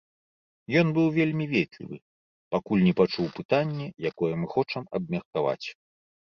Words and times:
Ён 0.79 0.87
быў 0.95 1.07
вельмі 1.17 1.45
ветлівы, 1.51 1.97
пакуль 2.55 2.81
не 2.87 2.93
пачуў 3.03 3.27
пытанне, 3.41 3.87
якое 4.13 4.33
мы 4.41 4.47
хочам 4.57 4.83
абмеркаваць. 4.99 5.67